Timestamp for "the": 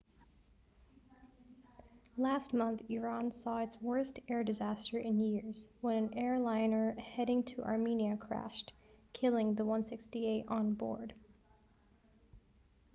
9.53-9.63